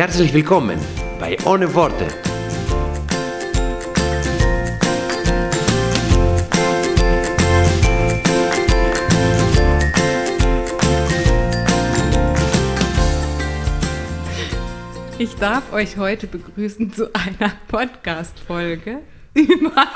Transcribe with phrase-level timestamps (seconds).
[0.00, 0.78] Herzlich willkommen
[1.18, 2.06] bei Ohne Worte.
[15.18, 19.00] Ich darf euch heute begrüßen zu einer Podcast-Folge
[19.34, 19.70] über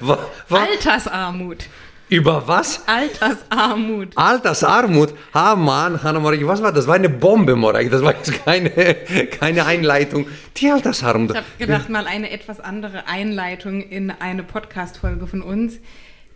[0.00, 0.18] wa-
[0.48, 1.66] Altersarmut.
[2.08, 2.86] Über was?
[2.86, 4.16] Altersarmut.
[4.16, 5.14] Altersarmut.
[5.32, 6.80] Ah Mann, Hanna Morik, was war das?
[6.80, 7.90] Das war eine Bombe, Morik.
[7.90, 8.70] Das war jetzt keine,
[9.30, 10.26] keine Einleitung.
[10.56, 11.30] Die Altersarmut.
[11.30, 15.78] Ich habe gedacht, mal eine etwas andere Einleitung in eine Podcast-Folge von uns.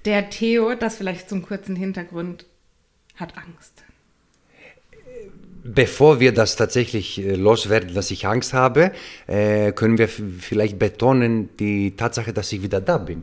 [0.07, 2.47] Der Theo, das vielleicht zum kurzen Hintergrund,
[3.17, 3.85] hat Angst.
[5.65, 8.93] Bevor wir das tatsächlich äh, loswerden, dass ich Angst habe,
[9.27, 13.23] äh, können wir vielleicht betonen die Tatsache, dass ich wieder da bin.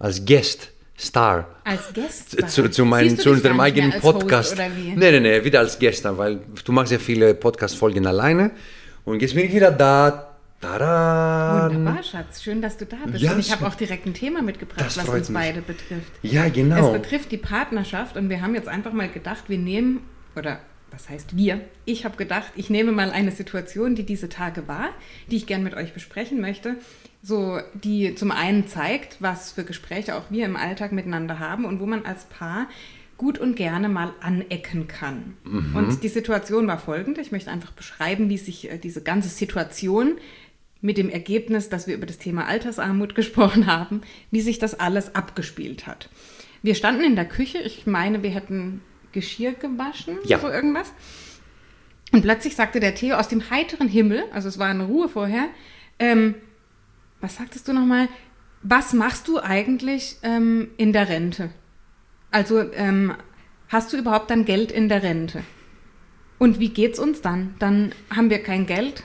[0.00, 1.46] Als Guest, Star.
[1.64, 2.30] Als Gast.
[2.30, 4.52] Zu, zu, du zu unserem eigenen Podcast.
[4.52, 4.96] Host, oder wie?
[4.96, 8.50] Nee, nee, nee, wieder als Gäste, weil du machst ja viele Podcast-Folgen alleine.
[9.04, 10.24] Und jetzt bin ich wieder da.
[10.60, 11.70] Tada!
[11.70, 12.42] Wunderbar, Schatz.
[12.42, 13.22] Schön, dass du da bist.
[13.22, 15.38] Ja, und ich habe auch direkt ein Thema mitgebracht, was uns mich.
[15.38, 16.10] beide betrifft.
[16.22, 16.88] Ja, genau.
[16.88, 20.00] Es betrifft die Partnerschaft und wir haben jetzt einfach mal gedacht, wir nehmen,
[20.34, 20.58] oder
[20.90, 21.60] was heißt wir?
[21.84, 24.90] Ich habe gedacht, ich nehme mal eine Situation, die diese Tage war,
[25.30, 26.76] die ich gern mit euch besprechen möchte,
[27.22, 31.80] so die zum einen zeigt, was für Gespräche auch wir im Alltag miteinander haben und
[31.80, 32.68] wo man als Paar
[33.16, 35.36] gut und gerne mal anecken kann.
[35.74, 40.18] Und die Situation war folgende, ich möchte einfach beschreiben, wie sich äh, diese ganze Situation
[40.80, 45.16] mit dem Ergebnis, dass wir über das Thema Altersarmut gesprochen haben, wie sich das alles
[45.16, 46.08] abgespielt hat.
[46.62, 48.82] Wir standen in der Küche, ich meine, wir hätten
[49.12, 50.38] Geschirr gewaschen, Ja.
[50.38, 50.92] so irgendwas.
[52.12, 55.48] Und plötzlich sagte der Theo aus dem heiteren Himmel, also es war eine Ruhe vorher,
[55.98, 56.34] ähm,
[57.20, 58.08] was sagtest du nochmal?
[58.62, 61.50] Was machst du eigentlich ähm, in der Rente?
[62.30, 63.14] Also ähm,
[63.68, 65.42] hast du überhaupt dann Geld in der Rente?
[66.38, 67.54] Und wie geht's uns dann?
[67.58, 69.02] Dann haben wir kein Geld.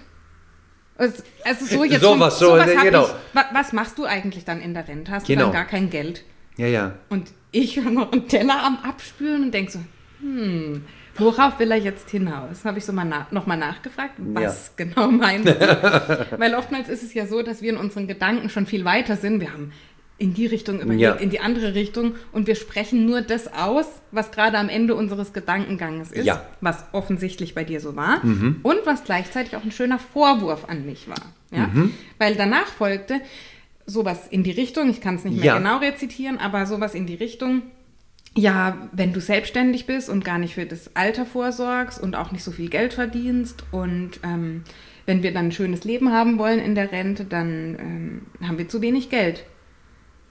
[0.95, 1.23] Also
[1.65, 3.03] so jetzt Sowas, so, sowas ne, hab genau.
[3.05, 5.11] ich, wa- was machst du eigentlich dann in der Rente?
[5.11, 5.45] Hast du Genau.
[5.45, 6.23] dann gar kein Geld?
[6.57, 6.95] ja, ja.
[7.09, 9.79] Und ich höre noch einen Teller am Abspülen und denke so,
[10.23, 10.83] hm,
[11.17, 12.65] worauf will er jetzt hinaus?
[12.65, 16.27] Habe ich so mal na nochmal nachgefragt, was genau meinst du?
[16.37, 19.39] Weil oftmals ist es ja so, dass wir in unseren Gedanken schon viel weiter sind.
[19.41, 19.71] Wir haben
[20.19, 21.13] in die Richtung überlegt, Ja.
[21.15, 25.33] in die andere Richtung und wir sprechen nur das aus, was gerade am Ende unseres
[25.33, 26.45] Gedankenganges ist, Ja.
[26.61, 31.09] was offensichtlich bei dir so war und was gleichzeitig auch ein schöner Vorwurf an mich
[31.09, 31.33] war.
[31.51, 31.69] Ja?
[32.19, 33.19] Weil danach folgte
[33.85, 35.57] sowas in die Richtung, ich kann es nicht mehr Ja.
[35.57, 37.63] genau rezitieren, aber sowas in die Richtung,
[38.35, 42.43] ja, wenn du selbstständig bist und gar nicht für das Alter vorsorgst und auch nicht
[42.43, 44.63] so viel Geld verdienst und ähm,
[45.05, 47.77] wenn wir dann ein schönes Leben haben wollen in der Rente, dann
[48.39, 49.43] ähm, haben wir zu wenig Geld.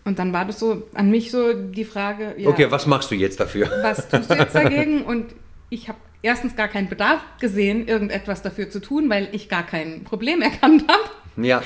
[0.05, 3.15] Und dann war das so an mich so die Frage, ja, Okay, was machst du
[3.15, 3.71] jetzt dafür?
[3.83, 5.03] was tust du jetzt dagegen?
[5.03, 5.27] Und
[5.71, 10.05] ich habe erstens gar keinen Bedarf gesehen, irgendetwas dafür zu tun, weil ich gar kein
[10.05, 11.63] Problem erkannt habe Ja,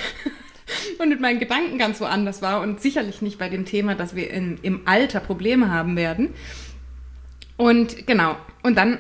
[0.99, 4.31] und mit meinen Gedanken ganz woanders war und sicherlich nicht bei dem Thema, dass wir
[4.31, 6.31] in, im Alter Probleme haben werden.
[7.57, 8.99] Und genau, und dann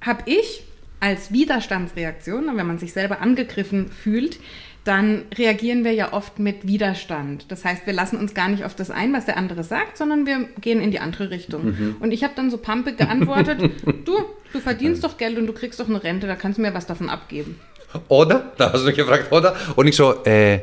[0.00, 0.62] habe ich
[1.00, 4.38] als Widerstandsreaktion, wenn man sich selber angegriffen fühlt,
[4.84, 7.46] dann reagieren wir ja oft mit Widerstand.
[7.50, 10.26] Das heißt, wir lassen uns gar nicht auf das ein, was der andere sagt, sondern
[10.26, 11.96] wir gehen in die andere Richtung.
[12.00, 13.60] Und ich habe dann so pampe geantwortet,
[14.04, 14.16] du,
[14.52, 16.86] du verdienst doch Geld und du kriegst doch eine Rente, da kannst du mir was
[16.86, 17.60] davon abgeben.
[18.08, 18.52] oder?
[18.56, 19.54] Da hast du mich gefragt, oder?
[19.76, 20.60] Und ich so, äh,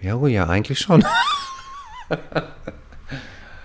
[0.00, 1.04] ja, oh ja, eigentlich schon.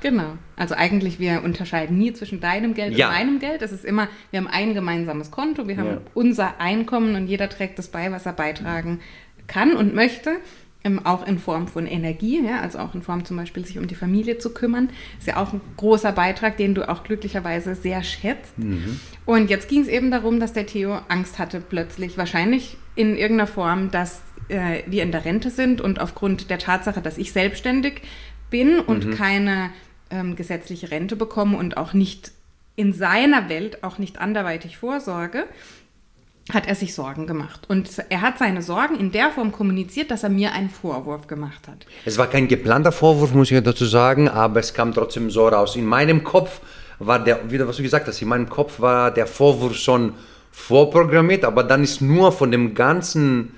[0.02, 0.34] Genau.
[0.56, 3.08] Also eigentlich, wir unterscheiden nie zwischen deinem Geld Ja.
[3.10, 3.62] und meinem Geld.
[3.62, 5.98] Es ist immer, wir haben ein gemeinsames Konto, wir haben Ja.
[6.16, 9.00] unser Einkommen und jeder trägt das bei, was er beitragen
[9.46, 10.38] kann und möchte.
[10.84, 13.88] Ähm, auch in Form von Energie, ja, also auch in Form zum Beispiel sich um
[13.88, 14.90] die Familie zu kümmern.
[15.20, 18.54] Ist ja auch ein großer Beitrag, den du auch glücklicherweise sehr schätzt.
[19.26, 23.46] Und jetzt ging es eben darum, dass der Theo Angst hatte plötzlich, wahrscheinlich in irgendeiner
[23.48, 28.02] Form, dass äh, wir in der Rente sind und aufgrund der Tatsache, dass ich selbstständig
[28.50, 29.70] bin und keine
[30.10, 32.32] ähm, gesetzliche Rente bekomme und auch nicht
[32.76, 35.46] in seiner Welt auch nicht anderweitig vorsorge,
[36.54, 37.62] hat er sich Sorgen gemacht.
[37.68, 41.68] Und er hat seine Sorgen in der Form kommuniziert, dass er mir einen Vorwurf gemacht
[41.68, 41.86] hat.
[42.06, 45.76] Es war kein geplanter Vorwurf, muss ich dazu sagen, aber es kam trotzdem so raus.
[45.76, 46.62] In meinem Kopf
[47.00, 50.14] war der, wieder was du gesagt hast, in meinem Kopf war der Vorwurf schon
[50.52, 53.56] vorprogrammiert, aber dann ist nur von dem ganzen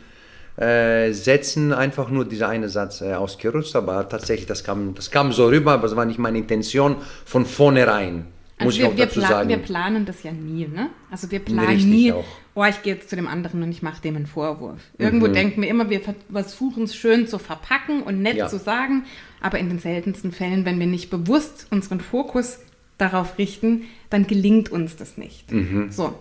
[0.57, 5.31] äh, Sätzen einfach nur dieser eine Satz äh, ausgerutscht, aber tatsächlich, das kam, das kam
[5.31, 8.27] so rüber, aber es war nicht meine Intention von vornherein.
[8.65, 9.49] Also muss wir, ich auch wir, sagen.
[9.49, 10.89] wir planen das ja nie, ne?
[11.11, 12.25] Also wir planen Richtig nie, auch.
[12.55, 14.79] oh, ich gehe jetzt zu dem anderen und ich mache dem einen Vorwurf.
[14.97, 15.33] Irgendwo Mhm.
[15.33, 18.47] denken wir immer, wir ver- versuchen es schön zu verpacken und nett Ja.
[18.47, 19.05] zu sagen,
[19.41, 22.59] aber in den seltensten Fällen, wenn wir nicht bewusst unseren Fokus
[22.97, 25.51] darauf richten, dann gelingt uns das nicht.
[25.51, 25.91] Mhm.
[25.91, 26.17] So,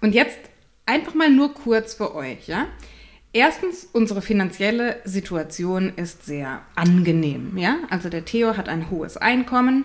[0.00, 0.38] und jetzt
[0.86, 2.66] einfach mal nur kurz für euch, ja?
[3.36, 7.58] Erstens, unsere finanzielle Situation ist sehr angenehm.
[7.58, 7.78] Ja?
[7.90, 9.84] Also der Theo hat ein hohes Einkommen.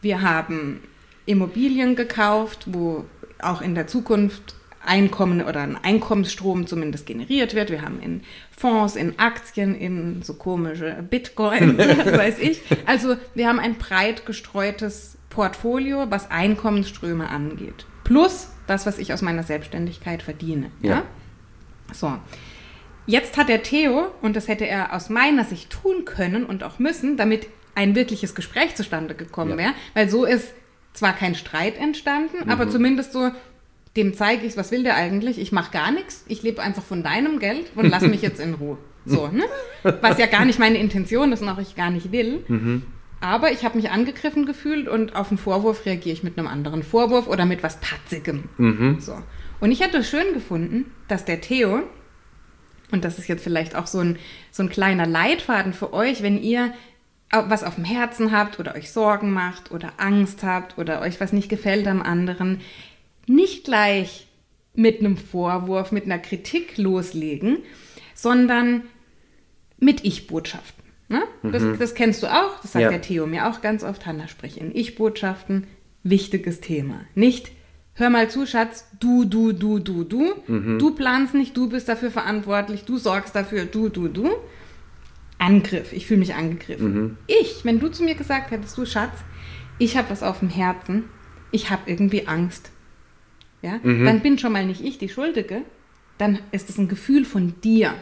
[0.00, 0.80] Wir haben
[1.28, 3.04] Immobilien gekauft, wo
[3.40, 4.54] auch in der Zukunft
[4.84, 7.70] Einkommen oder ein Einkommensstrom zumindest generiert wird.
[7.70, 8.22] Wir haben in
[8.56, 12.62] Fonds, in Aktien, in so komische Bitcoin, weiß ich.
[12.86, 17.86] Also wir haben ein breit gestreutes Portfolio, was Einkommensströme angeht.
[18.04, 20.70] Plus das, was ich aus meiner Selbstständigkeit verdiene.
[20.80, 20.90] Ja.
[20.90, 21.02] ja?
[21.92, 22.14] So.
[23.06, 26.78] Jetzt hat der Theo, und das hätte er aus meiner Sicht tun können und auch
[26.78, 29.56] müssen, damit ein wirkliches Gespräch zustande gekommen Ja.
[29.58, 30.52] wäre, weil so ist
[30.92, 32.50] zwar kein Streit entstanden, Mhm.
[32.50, 33.30] aber zumindest so,
[33.96, 35.38] dem zeige ich, was will der eigentlich?
[35.38, 38.54] Ich mache gar nichts, ich lebe einfach von deinem Geld und lass mich jetzt in
[38.54, 38.78] Ruhe.
[39.06, 39.44] So, ne?
[40.02, 42.44] Was ja gar nicht meine Intention ist und auch ich gar nicht will.
[42.46, 42.82] Mhm.
[43.20, 46.82] Aber ich habe mich angegriffen gefühlt und auf einen Vorwurf reagiere ich mit einem anderen
[46.82, 48.50] Vorwurf oder mit was Patzigem.
[48.58, 49.00] Mhm.
[49.00, 49.16] So.
[49.60, 51.82] Und ich hätte es schön gefunden, dass der Theo,
[52.92, 54.18] und das ist jetzt vielleicht auch so ein,
[54.50, 56.72] so ein kleiner Leitfaden für euch, wenn ihr
[57.30, 61.32] was auf dem Herzen habt oder euch Sorgen macht oder Angst habt oder euch was
[61.32, 62.60] nicht gefällt am anderen,
[63.26, 64.26] nicht gleich
[64.74, 67.58] mit einem Vorwurf, mit einer Kritik loslegen,
[68.14, 68.82] sondern
[69.78, 70.84] mit Ich-Botschaften.
[71.08, 71.22] Ne?
[71.42, 72.90] Das, das kennst du auch, das sagt Ja.
[72.90, 74.06] der Theo mir auch ganz oft.
[74.06, 75.66] Hanna, sprich in Ich-Botschaften,
[76.02, 77.00] wichtiges Thema.
[77.14, 77.50] Nicht,
[77.94, 80.34] hör mal zu, Schatz, du, du, du, du, du.
[80.78, 84.30] Du planst nicht, du bist dafür verantwortlich, du sorgst dafür, du, du, du.
[85.38, 87.16] Angriff, ich fühle mich angegriffen.
[87.26, 89.18] Ich, wenn du zu mir gesagt hättest, du Schatz,
[89.78, 91.04] ich habe was auf dem Herzen,
[91.52, 92.70] ich habe irgendwie Angst,
[93.62, 95.62] ja, dann bin schon mal nicht ich die Schuldige,
[96.18, 97.94] dann ist es ein Gefühl von dir.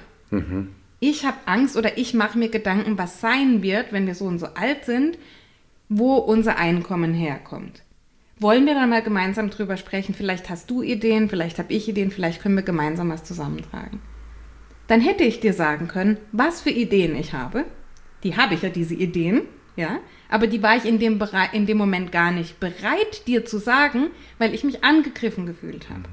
[0.99, 4.39] Ich habe Angst oder ich mache mir Gedanken, was sein wird, wenn wir so und
[4.39, 5.19] so alt sind,
[5.91, 7.83] wo unser Einkommen herkommt.
[8.39, 10.15] Wollen wir dann mal gemeinsam drüber sprechen?
[10.15, 14.01] Vielleicht hast du Ideen, vielleicht habe ich Ideen, vielleicht können wir gemeinsam was zusammentragen.
[14.89, 17.65] Dann hätte ich dir sagen können, was für Ideen ich habe.
[18.23, 19.43] Die habe ich ja, diese Ideen,
[19.77, 19.99] ja.
[20.29, 23.59] Aber die war ich in dem, Bere in dem Moment gar nicht bereit, dir zu
[23.59, 26.09] sagen, weil ich mich angegriffen gefühlt habe.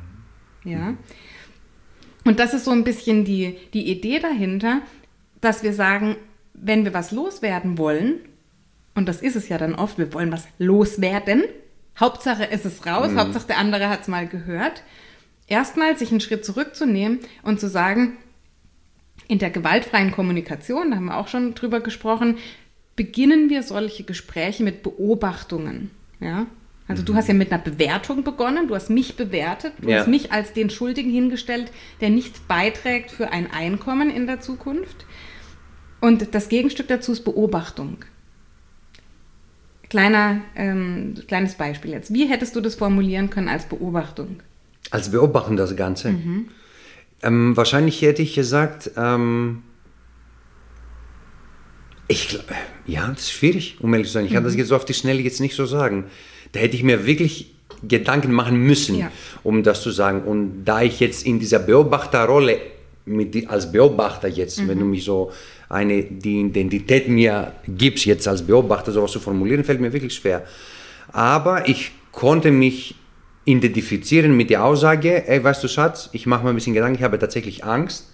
[0.63, 0.95] Ja.
[2.25, 4.81] Und das ist so ein bisschen die, die Idee dahinter,
[5.41, 6.15] dass wir sagen,
[6.53, 8.19] wenn wir was loswerden wollen,
[8.95, 11.43] und das ist es ja dann oft, wir wollen was loswerden,
[11.99, 14.83] Hauptsache es ist raus, Hauptsache der andere hat es mal gehört,
[15.47, 18.17] erstmal sich einen Schritt zurückzunehmen und zu sagen,
[19.27, 22.37] in der gewaltfreien Kommunikation, da haben wir auch schon drüber gesprochen,
[22.95, 25.91] beginnen wir solche Gespräche mit Beobachtungen.
[26.19, 26.45] Ja?
[26.87, 29.99] Also du hast ja mit einer Bewertung begonnen, du hast mich bewertet, du Ja.
[29.99, 31.71] hast mich als den Schuldigen hingestellt,
[32.01, 35.05] der nicht beiträgt für ein Einkommen in der Zukunft.
[36.01, 37.97] Und das Gegenstück dazu ist Beobachtung.
[39.89, 42.13] Kleiner, ähm, kleines Beispiel jetzt.
[42.13, 44.41] Wie hättest du das formulieren können als Beobachtung?
[44.91, 46.13] Als Beobachten das Ganze.
[47.23, 49.63] Ähm, wahrscheinlich hätte ich gesagt, ähm,
[52.07, 52.37] ich
[52.85, 54.25] ja, das ist schwierig, um ehrlich zu sein.
[54.25, 56.05] Ich kann das jetzt so auf die Schnelle jetzt nicht so sagen.
[56.51, 57.53] Da hätte ich mir wirklich
[57.87, 59.11] Gedanken machen müssen, Ja.
[59.43, 60.23] um das zu sagen.
[60.23, 62.57] Und da ich jetzt in dieser Beobachterrolle
[63.05, 65.31] mit als Beobachter jetzt, wenn du mich so
[65.69, 70.45] eine die Identität mir gibst jetzt als Beobachter sowas zu formulieren, fällt mir wirklich schwer.
[71.11, 72.95] Aber ich konnte mich
[73.45, 77.03] identifizieren mit der Aussage, ey, weißt du, Schatz, ich mache mir ein bisschen Gedanken, ich
[77.03, 78.09] habe tatsächlich Angst.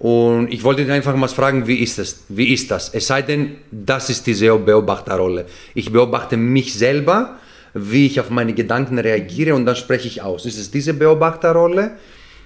[0.00, 2.24] Und ich wollte dich einfach mal fragen, wie ist das?
[2.28, 2.92] Wie ist das?
[2.92, 5.46] Es sei denn, das ist diese Beobachterrolle.
[5.74, 7.36] Ich beobachte mich selber,
[7.72, 10.46] wie ich auf meine Gedanken reagiere und dann spreche ich aus.
[10.46, 11.92] Ist es diese Beobachterrolle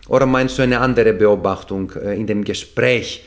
[0.09, 3.25] oder meinst du eine andere Beobachtung äh, in dem Gespräch?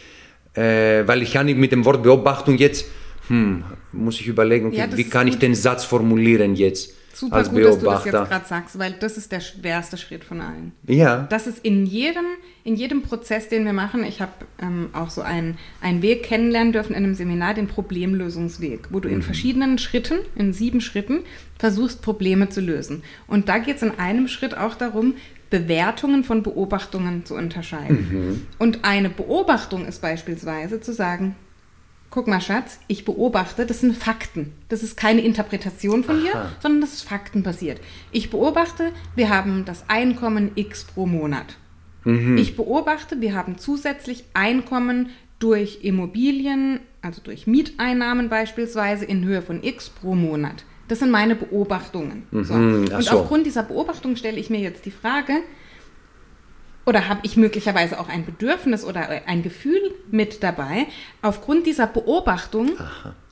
[0.54, 2.86] Äh, weil ich kann nicht mit dem Wort Beobachtung jetzt,
[3.28, 7.50] hm, muss ich überlegen, okay, Ja, wie kann ich den Satz formulieren jetzt Super als
[7.50, 8.36] gut, dass du das jetzt Beobachter?
[8.36, 10.72] gerade sagst, weil das ist der schwerste Schritt von allen.
[10.88, 12.25] ja, Das ist in jedem,
[12.63, 14.03] in jedem Prozess, den wir machen.
[14.03, 18.88] Ich habe ähm, auch so einen, einen Weg kennenlernen dürfen in einem Seminar, den Problemlösungsweg,
[18.89, 21.20] wo du in verschiedenen Schritten, in sieben Schritten,
[21.60, 23.03] versuchst, Probleme zu lösen.
[23.27, 25.15] Und da geht es in einem Schritt auch darum,
[25.50, 28.48] Bewertungen von Beobachtungen zu unterscheiden.
[28.58, 31.36] Und eine Beobachtung ist beispielsweise zu sagen,
[32.13, 34.53] guck mal, Schatz, ich beobachte, das sind Fakten.
[34.70, 36.51] Das ist keine Interpretation von dir, Aha.
[36.62, 37.82] sondern das ist faktenbasiert.
[38.12, 41.58] Ich beobachte, wir haben das Einkommen X pro Monat.
[42.05, 49.63] Ich beobachte, wir haben zusätzlich Einkommen durch Immobilien, also durch Mieteinnahmen beispielsweise in Höhe von
[49.63, 50.65] X pro Monat.
[50.89, 52.27] Das sind meine Beobachtungen.
[52.32, 52.53] So.
[52.53, 53.20] Mhm, ach Und so.
[53.22, 55.34] aufgrund dieser Beobachtung stelle ich mir jetzt die Frage,
[56.86, 60.88] oder habe ich möglicherweise auch ein Bedürfnis oder ein Gefühl mit dabei?
[61.22, 62.72] Aufgrund dieser Beobachtung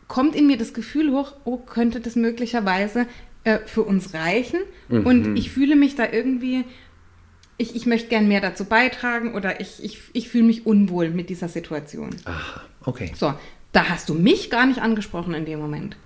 [0.08, 3.08] kommt in mir das Gefühl hoch, oh, könnte das möglicherweise
[3.43, 4.60] äh, für uns reichen?
[4.89, 5.05] Mhm.
[5.05, 6.65] Und ich fühle mich da irgendwie,
[7.58, 11.29] ich, ich möchte gern mehr dazu beitragen oder ich, ich, ich fühle mich unwohl mit
[11.29, 12.10] dieser Situation.
[12.25, 13.12] Aha, okay.
[13.15, 13.34] So,
[13.72, 15.98] da hast du mich gar nicht angesprochen in dem Moment.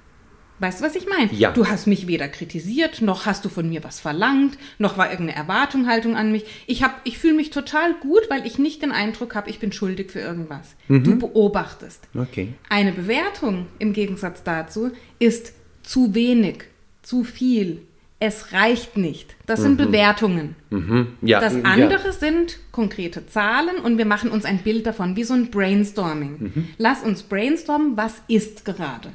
[0.60, 1.34] Weißt du, was ich meine?
[1.34, 1.52] Ja.
[1.52, 5.38] Du hast mich weder kritisiert, noch hast du von mir was verlangt, noch war irgendeine
[5.38, 6.46] Erwartungshaltung an mich.
[6.66, 9.74] Ich, hab- ich fühle mich total gut, weil ich nicht den Eindruck habe, ich bin
[9.74, 10.76] schuldig für irgendwas.
[10.88, 11.04] Mhm.
[11.04, 12.08] Du beobachtest.
[12.18, 12.54] Okay.
[12.70, 16.64] Eine Bewertung im Gegensatz dazu ist zu wenig,
[17.02, 17.82] zu viel.
[18.18, 19.36] Es reicht nicht.
[19.46, 20.56] Das sind Bewertungen.
[20.70, 21.08] Mhm.
[21.22, 21.64] Ja, Das ja.
[21.64, 26.38] andere sind konkrete Zahlen und wir machen uns ein Bild davon, wie so ein Brainstorming.
[26.40, 26.68] Mhm.
[26.78, 29.12] Lass uns brainstormen, was ist gerade.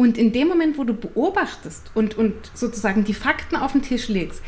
[0.00, 4.06] Und in dem Moment, wo du beobachtest und, und sozusagen die Fakten auf den Tisch
[4.08, 4.42] legst,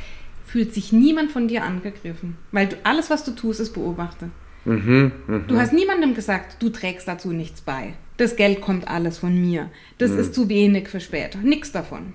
[0.46, 2.36] fühlt sich niemand von dir angegriffen.
[2.52, 4.30] Weil du, alles, was du tust, ist beobachte.
[4.64, 5.10] Mhm,
[5.48, 7.94] Du hast niemandem gesagt, du trägst dazu nichts bei.
[8.16, 9.70] Das Geld kommt alles von mir.
[9.98, 11.38] Das ist zu wenig für später.
[11.38, 12.12] Nix davon.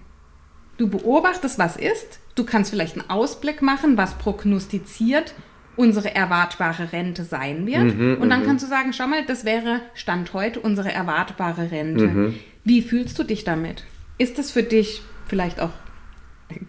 [0.78, 2.20] Du beobachtest, was ist.
[2.36, 5.34] Du kannst vielleicht einen Ausblick machen, was prognostiziert
[5.76, 8.22] unsere erwartbare Rente sein wird.
[8.22, 12.34] und dann kannst du sagen, schau mal, das wäre Stand heute unsere erwartbare Rente.
[12.66, 13.86] Wie fühlst du dich damit?
[14.18, 15.72] Ist das für dich vielleicht auch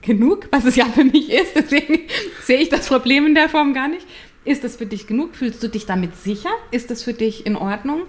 [0.02, 1.56] genug, was es ja für mich ist?
[1.56, 2.00] Deswegen
[2.42, 4.06] sehe ich das Problem in der Form gar nicht.
[4.44, 5.34] Ist das für dich genug?
[5.34, 6.50] Fühlst du dich damit sicher?
[6.70, 8.02] Ist das für dich in Ordnung?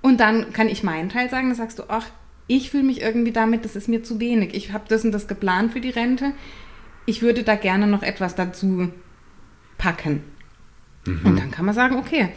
[0.00, 2.06] Und dann kann ich meinen Teil sagen, dann sagst du, ach,
[2.46, 4.54] ich fühle mich irgendwie damit, das ist mir zu wenig.
[4.54, 6.32] Ich habe das und das geplant für die Rente.
[7.06, 8.88] Ich würde da gerne noch etwas dazu
[9.78, 10.22] packen.
[11.06, 12.28] Und dann kann man sagen, okay,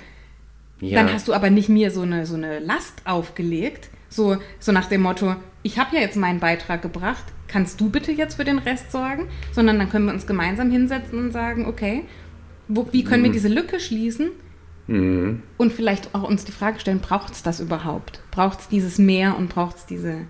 [0.79, 1.01] ja.
[1.01, 4.87] dann hast du aber nicht mir so eine, so eine Last aufgelegt, so, so nach
[4.87, 8.59] dem Motto, ich habe ja jetzt meinen Beitrag gebracht, kannst du bitte jetzt für den
[8.59, 9.27] Rest sorgen?
[9.51, 12.03] Sondern dann können wir uns gemeinsam hinsetzen und sagen, okay,
[12.67, 14.31] wo, wie können wir diese Lücke schließen?
[14.87, 15.43] Mhm.
[15.57, 18.21] Und vielleicht auch uns die Frage stellen, braucht es das überhaupt?
[18.31, 20.27] Braucht es dieses Mehr und braucht es diese...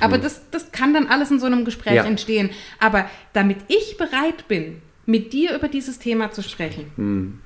[0.00, 2.04] Aber das, das kann dann alles in so einem Gespräch Ja.
[2.04, 2.50] entstehen.
[2.78, 7.40] Aber damit ich bereit bin, mit dir über dieses Thema zu sprechen,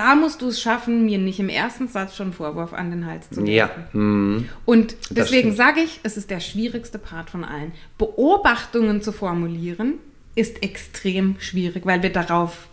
[0.00, 3.28] da musst du es schaffen, mir nicht im ersten Satz schon Vorwurf an den Hals
[3.28, 3.68] zu Ja.
[3.68, 3.84] werfen.
[3.92, 4.48] Mhm.
[4.64, 7.72] Und deswegen sage ich, es ist der schwierigste Part von allen.
[7.98, 9.98] Beobachtungen zu formulieren
[10.34, 12.68] ist extrem schwierig, weil wir darauf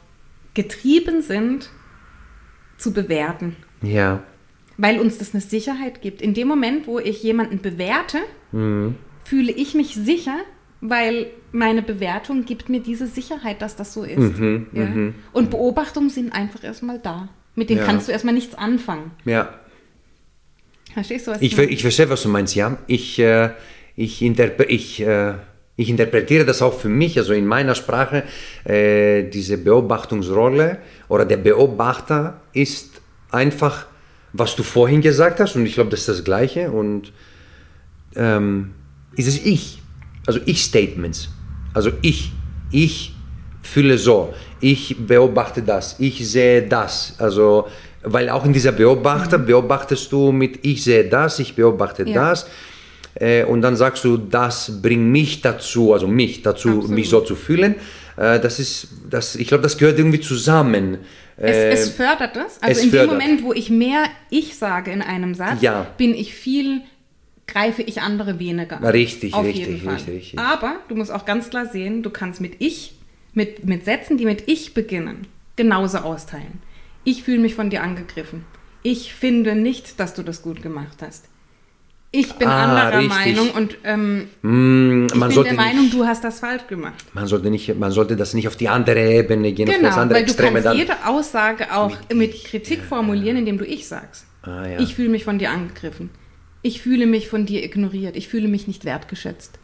[0.53, 1.69] getrieben sind,
[2.77, 3.57] zu bewerten.
[3.81, 4.23] Ja.
[4.77, 6.21] Weil uns das eine Sicherheit gibt.
[6.21, 8.19] In dem Moment, wo ich jemanden bewerte,
[9.25, 10.37] fühle ich mich sicher,
[10.81, 14.37] weil meine Bewertung gibt mir diese Sicherheit, dass das so ist.
[14.73, 14.87] ja?
[15.33, 17.29] Und Beobachtungen sind einfach erstmal da.
[17.55, 17.85] Mit denen Ja.
[17.85, 19.11] kannst du erstmal nichts anfangen.
[19.25, 19.49] Ja.
[20.93, 22.77] Verstehst du, was Ich, ver- ich verstehe, was du meinst, ja.
[22.87, 23.49] Ich, äh,
[23.95, 25.33] ich, interpre ich, äh,
[25.75, 28.23] ich interpretiere das auch für mich, also in meiner Sprache,
[28.63, 33.85] äh, diese Beobachtungsrolle oder der Beobachter ist einfach,
[34.33, 37.11] was du vorhin gesagt hast, und ich glaube, das ist das Gleiche, und
[38.15, 38.73] ähm,
[39.15, 39.81] ist es ich,
[40.27, 41.29] also Ich-Statements,
[41.73, 42.31] also ich,
[42.71, 43.13] ich
[43.63, 47.67] fühle so, ich beobachte das, ich sehe das, also
[48.03, 52.09] weil auch in dieser Beobachter beobachtest du mit ich sehe das, ich beobachte Mhm.
[52.09, 52.29] Ja.
[52.29, 52.47] das
[53.19, 56.89] äh, und dann sagst du, das bringt mich dazu, also mich dazu, Absolut.
[56.89, 57.75] mich so zu fühlen.
[58.15, 60.99] Äh, das ist, das, ich glaube, das gehört irgendwie zusammen.
[61.35, 62.61] Es, Äh, es fördert das.
[62.61, 63.09] Also in fördert.
[63.09, 65.87] dem Moment, wo ich mehr ich sage in einem Satz, Ja.
[65.97, 66.81] bin ich viel,
[67.47, 68.85] greife ich andere weniger an.
[68.85, 69.95] Richtig, Auf richtig, jeden Fall.
[69.95, 70.39] richtig, richtig.
[70.39, 72.93] Aber du musst auch ganz klar sehen, du kannst mit ich,
[73.33, 76.61] mit, mit Sätzen, die mit ich beginnen, genauso austeilen.
[77.03, 78.45] Ich fühle mich von dir angegriffen.
[78.83, 81.25] Ich finde nicht, dass du das gut gemacht hast.
[82.11, 83.35] Ich bin Ah, anderer richtig.
[83.35, 87.03] Meinung und ähm, Mm, ich man, bin der Meinung, nicht, du hast das falsch gemacht.
[87.13, 90.01] man, sollte nicht, man sollte das nicht auf die andere Ebene gehen, auf das Genau,
[90.01, 90.77] andere weil du Extreme kannst dann.
[90.77, 94.25] jede Aussage auch mit, Kritik formulieren, indem du ich sagst.
[94.43, 94.79] Ah, ja.
[94.79, 96.09] Ich fühle mich von dir angegriffen.
[96.67, 98.17] Ich fühle mich von dir ignoriert.
[98.17, 99.57] Ich fühle mich nicht wertgeschätzt.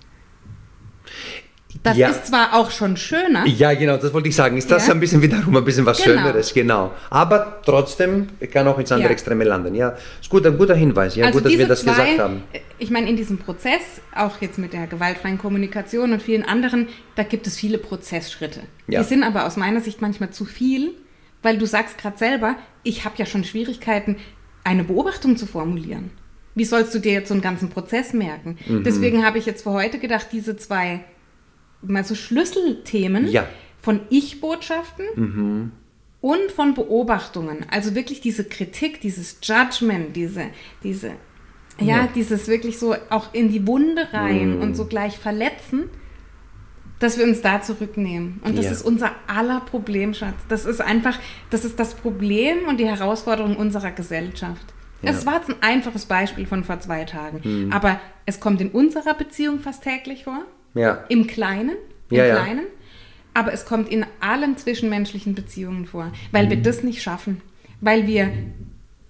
[1.83, 2.07] Das Ja.
[2.07, 4.55] ist zwar auch schon schöner, Ja, genau, das wollte ich sagen.
[4.55, 4.93] Ist das Ja.
[4.93, 6.22] ein bisschen wiederum ein bisschen was Genau.
[6.22, 6.93] Schöneres, genau.
[7.10, 9.12] Aber trotzdem kann auch ins andere Ja.
[9.13, 9.75] Extreme landen.
[9.75, 11.15] Ja, ist gut, ein guter Hinweis.
[11.17, 12.43] Ja, also gut, dass wir das zwei, gesagt haben.
[12.79, 13.81] ich meine, in diesem Prozess,
[14.15, 18.62] auch jetzt mit der gewaltfreien Kommunikation und vielen anderen, da gibt es viele Prozessschritte.
[18.88, 19.01] Ja.
[19.01, 20.91] Die sind aber aus meiner Sicht manchmal zu viel,
[21.41, 24.15] weil du sagst gerade selber, ich habe ja schon Schwierigkeiten,
[24.63, 26.12] eine Beobachtung zu formulieren.
[26.55, 28.57] Wie sollst du dir jetzt so einen ganzen Prozess merken?
[28.67, 28.83] Mhm.
[28.83, 31.03] Deswegen habe ich jetzt für heute gedacht, diese zwei
[31.81, 33.48] mal so Schlüsselthemen Ja.
[33.81, 35.72] von Ich-Botschaften
[36.22, 37.65] und von Beobachtungen.
[37.69, 40.45] Also wirklich diese Kritik, dieses Judgment, diese,
[40.83, 41.07] diese,
[41.79, 42.10] ja, Ja.
[42.15, 44.62] dieses wirklich so auch in die Wunde rein Mm.
[44.62, 45.89] und so gleich verletzen,
[47.00, 48.39] dass wir uns da zurücknehmen.
[48.45, 48.72] Und das Ja.
[48.72, 50.36] ist unser aller Problem, Schatz.
[50.48, 51.19] Das ist einfach,
[51.50, 54.74] das ist das Problem und die Herausforderung unserer Gesellschaft.
[55.03, 55.12] Ja.
[55.12, 57.72] Es war jetzt ein einfaches Beispiel von vor zwei Tagen, Hm.
[57.74, 60.39] aber es kommt in unserer Beziehung fast täglich vor.
[60.75, 61.03] Ja.
[61.10, 61.75] Im Kleinen,
[62.10, 62.36] im Ja.
[62.36, 62.65] Kleinen.
[63.33, 66.50] Aber es kommt in allen zwischenmenschlichen Beziehungen vor, weil Mhm.
[66.51, 67.41] wir das nicht schaffen,
[67.81, 68.31] weil wir,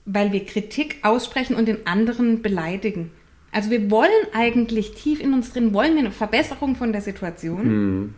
[0.05, 3.11] weil wir Kritik aussprechen und den anderen beleidigen.
[3.51, 7.67] Also wir wollen eigentlich tief in uns drin, wollen wir eine Verbesserung von der Situation,
[8.01, 8.13] Mhm.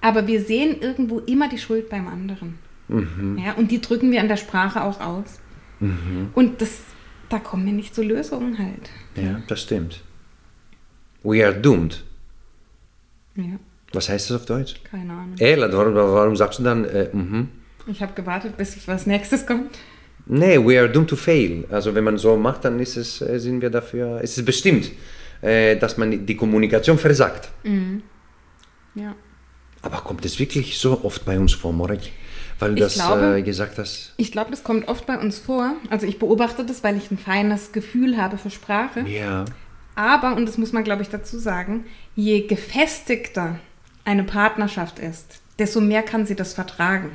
[0.00, 2.58] aber wir sehen irgendwo immer die Schuld beim anderen.
[2.88, 3.38] Mhm.
[3.44, 5.40] Ja, und die drücken wir an der Sprache auch aus.
[6.34, 6.80] Und das,
[7.28, 8.90] da kommen wir nicht zu Lösungen halt.
[9.16, 10.02] Ja, das stimmt.
[11.22, 12.04] We are doomed.
[13.34, 13.58] Ja,
[13.92, 14.76] Was heißt das auf Deutsch?
[14.90, 15.34] keine Ahnung.
[15.38, 17.48] Ella, warum, warum sagst du dann, äh, mhm?
[17.86, 19.78] Ich habe gewartet, bis was nächstes kommt.
[20.26, 21.64] Nee, we are doomed to fail.
[21.70, 24.90] Also wenn man so macht, dann ist es, äh, sind wir dafür, ist es bestimmt,
[25.42, 27.50] äh, dass man die Kommunikation versagt.
[28.94, 29.14] Ja.
[29.82, 32.10] Aber kommt es wirklich so oft bei uns vor, Morek?
[32.58, 34.14] Weil du Ich das glaube- äh, gesagt hast.
[34.16, 35.72] Ich glaube, das kommt oft bei uns vor.
[35.90, 39.00] Also ich beobachte das, weil ich ein feines Gefühl habe für Sprache.
[39.06, 39.44] Ja.
[39.94, 41.84] Aber, und das muss man, glaube ich, dazu sagen,
[42.14, 43.58] je gefestigter
[44.04, 47.10] eine Partnerschaft ist, desto mehr kann sie das vertragen.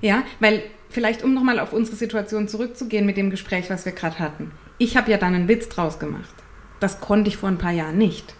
[0.00, 4.18] Ja, weil vielleicht, um nochmal auf unsere Situation zurückzugehen mit dem Gespräch, was wir gerade
[4.18, 4.50] hatten.
[4.78, 6.34] Ich habe ja dann einen Witz draus gemacht.
[6.80, 8.34] Das konnte ich vor ein paar Jahren nicht.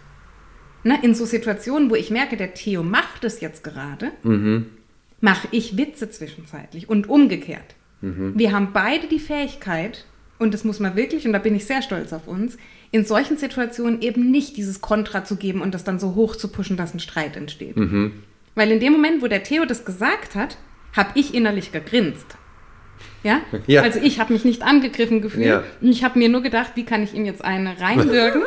[0.83, 4.11] Ne, in so Situationen, wo ich merke, der Theo macht es jetzt gerade,
[5.21, 7.75] mache ich Witze zwischenzeitlich und umgekehrt.
[8.03, 10.05] Wir haben beide die Fähigkeit,
[10.39, 12.57] und das muss man wirklich, und da bin ich sehr stolz auf uns,
[12.93, 16.49] in solchen Situationen eben nicht dieses Kontra zu geben und das dann so hoch zu
[16.49, 17.75] pushen, dass ein Streit entsteht.
[18.55, 20.57] Weil in dem Moment, wo der Theo das gesagt hat,
[20.95, 22.37] habe ich innerlich gegrinst.
[23.23, 23.41] Ja?
[23.67, 23.83] Ja.
[23.83, 25.47] Also ich habe mich nicht angegriffen gefühlt.
[25.47, 25.65] Ja.
[25.81, 28.43] Und ich habe mir nur gedacht, wie kann ich ihm jetzt eine reinwirken?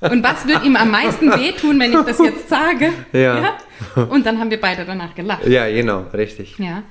[0.00, 2.92] Und was wird ihm am meisten wehtun, wenn ich das jetzt sage?
[3.12, 3.40] Ja.
[3.40, 3.58] Ja?
[4.10, 5.46] Und dann haben wir beide danach gelacht.
[5.46, 6.58] Ja, genau, richtig.
[6.58, 6.82] Ja.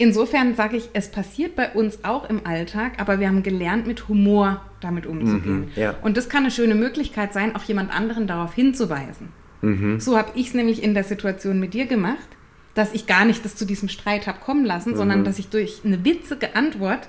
[0.00, 4.06] Insofern sage ich, es passiert bei uns auch im Alltag, aber wir haben gelernt, mit
[4.08, 5.60] Humor damit umzugehen.
[5.62, 5.94] Mhm, ja.
[6.02, 9.30] Und das kann eine schöne Möglichkeit sein, auch jemand anderen darauf hinzuweisen.
[9.60, 9.98] Mhm.
[9.98, 12.28] So habe ich es nämlich in der Situation mit dir gemacht,
[12.74, 14.96] dass ich gar nicht das zu diesem Streit habe kommen lassen, Mhm.
[14.96, 17.08] sondern dass ich durch eine witzige Antwort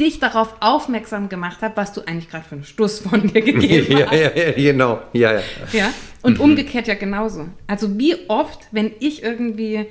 [0.00, 3.96] dich darauf aufmerksam gemacht habe, was du eigentlich gerade für einen Stuss von dir gegeben
[3.96, 4.12] ja, hast.
[4.12, 5.00] ja, ja, genau.
[5.12, 5.40] Ja, ja.
[5.72, 5.90] Ja?
[6.24, 7.46] Und umgekehrt ja genauso.
[7.66, 9.86] Also wie oft, wenn ich irgendwie,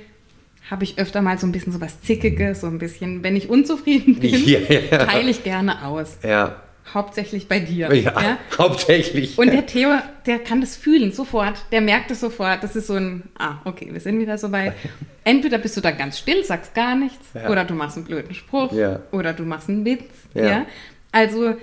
[0.70, 3.48] habe ich öfter mal so ein bisschen so was Zickiges, so ein bisschen, wenn ich
[3.48, 4.98] unzufrieden bin, Ja, ja.
[5.06, 6.18] teile ich gerne aus.
[6.22, 6.60] Ja,
[6.92, 7.92] Hauptsächlich bei dir.
[7.94, 9.38] ja, hauptsächlich.
[9.38, 9.88] Und der Theo,
[10.26, 11.54] der kann das fühlen sofort.
[11.72, 12.62] Der merkt es sofort.
[12.62, 14.74] Das ist so ein, ah, okay, wir sind wieder soweit.
[15.24, 17.48] Entweder bist du da ganz still, sagst gar nichts, Ja.
[17.48, 19.00] oder du machst einen blöden Spruch, Ja.
[19.12, 20.04] oder du machst einen Witz.
[20.34, 20.44] Ja.
[20.44, 20.66] Ja.
[21.10, 21.54] Also,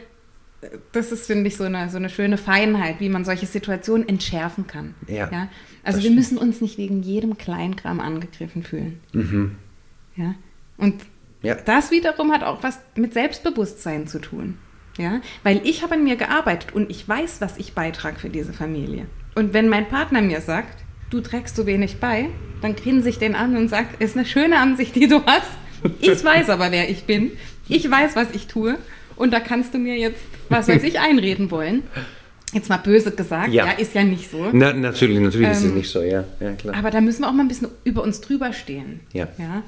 [0.91, 4.67] das ist, finde ich, so eine, so eine schöne Feinheit, wie man solche Situationen entschärfen
[4.67, 4.93] kann.
[5.08, 5.30] Ja,
[5.84, 9.00] Also, das wir müssen uns nicht wegen jedem Kleinkram angegriffen fühlen.
[10.15, 10.36] Ja.
[10.78, 11.00] Und Mhm.
[11.43, 11.56] Ja.
[11.56, 14.58] das wiederum hat auch was mit Selbstbewusstsein zu tun.
[14.97, 18.52] Ja, weil ich habe an mir gearbeitet und ich weiß, was ich beitrage für diese
[18.54, 19.06] Familie.
[19.36, 22.28] Und wenn mein Partner mir sagt, du trägst so wenig bei,
[22.62, 25.47] dann grinse ich den an und sage, ist eine schöne Ansicht, die du hast.
[26.02, 27.32] Ich weiß aber, wer ich bin.
[27.69, 28.78] Ich weiß, was ich tue.
[29.15, 31.84] Und da kannst du mir jetzt, was weiß ich, einreden wollen.
[32.54, 33.65] Jetzt mal böse gesagt, Ja.
[33.67, 34.50] ja, ist ja nicht so.
[34.52, 36.26] Na, natürlich, natürlich ist es Ähm, nicht so, ja.
[36.39, 36.76] Ja, klar.
[36.76, 39.00] Aber da müssen wir auch mal ein bisschen über uns drüber stehen.
[39.13, 39.28] Ja.
[39.38, 39.63] ja?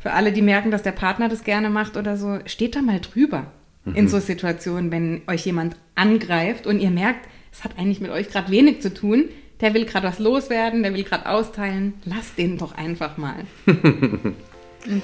[0.00, 3.00] Für alle, die merken, dass der Partner das gerne macht oder so, steht da mal
[3.00, 3.46] drüber
[3.94, 8.30] in so Situationen, wenn euch jemand angreift und ihr merkt, es hat eigentlich mit euch
[8.30, 9.26] gerade wenig zu tun.
[9.60, 11.92] Der will gerade was loswerden, der will gerade austeilen.
[12.06, 13.44] Lasst den doch einfach mal.
[13.66, 14.34] und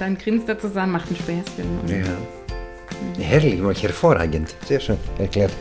[0.01, 1.79] dann grinst er zusammen, macht ein Späßchen.
[1.81, 2.17] Und Ja.
[3.19, 4.55] Herrlich, mal hervorragend.
[4.67, 5.51] Sehr schön erklärt.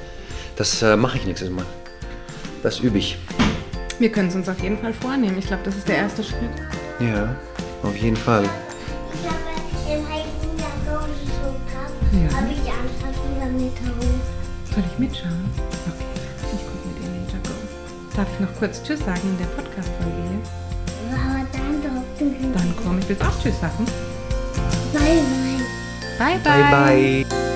[0.57, 1.65] Das äh, mache ich nächstes Mal.
[2.63, 3.17] Das übe ich.
[3.99, 5.39] Wir können es uns auf jeden Fall vornehmen.
[5.39, 6.51] Ich glaube, das ist der erste Schritt.
[7.01, 7.35] Ja,
[7.83, 8.45] auf jeden Fall.
[9.13, 12.37] Ich habe im schon gehabt, Ja.
[12.37, 12.61] habe ich
[13.41, 14.21] damit herum.
[14.75, 15.51] Soll ich mitschauen?
[15.87, 16.05] Okay,
[16.53, 18.17] ich gucke mit dem Ninja Go.
[18.17, 21.15] Darf ich noch kurz Tschüss sagen in der Podcast-Folge hier?
[21.15, 23.85] Aber dann doch Dann komm, ich will auch Tschüss sagen.
[24.93, 25.50] Bye, bye.
[26.21, 26.45] Bye-bye.
[26.45, 27.50] Bye-bye.